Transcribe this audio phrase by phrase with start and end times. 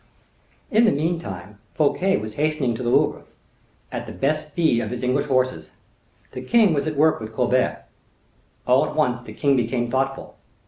[0.71, 3.21] In the meantime Fouquet was hastening to the Louvre,
[3.91, 5.69] at the best speed of his English horses.
[6.31, 7.85] The king was at work with Colbert.
[8.65, 10.37] All at once the king became thoughtful.